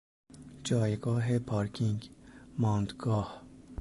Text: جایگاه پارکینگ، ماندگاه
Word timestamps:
جایگاه 0.63 1.39
پارکینگ، 1.39 2.09
ماندگاه 2.59 3.41